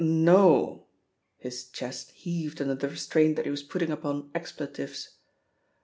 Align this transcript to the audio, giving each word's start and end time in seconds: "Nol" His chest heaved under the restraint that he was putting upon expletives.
"Nol" 0.03 0.87
His 1.37 1.69
chest 1.69 2.09
heaved 2.09 2.59
under 2.59 2.73
the 2.73 2.89
restraint 2.89 3.35
that 3.35 3.45
he 3.45 3.51
was 3.51 3.61
putting 3.61 3.91
upon 3.91 4.31
expletives. 4.33 5.17